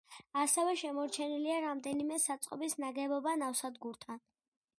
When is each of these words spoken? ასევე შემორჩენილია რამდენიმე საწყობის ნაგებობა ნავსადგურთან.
ასევე 0.43 0.71
შემორჩენილია 0.81 1.59
რამდენიმე 1.65 2.19
საწყობის 2.25 2.77
ნაგებობა 2.85 3.37
ნავსადგურთან. 3.45 4.27